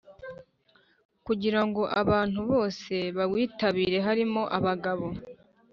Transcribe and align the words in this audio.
kugira 1.25 1.61
ngo 1.67 1.81
abantu 2.01 2.39
bose 2.51 2.93
bawitabire 3.17 3.97
harimo 4.07 4.41
abagabo, 4.57 5.07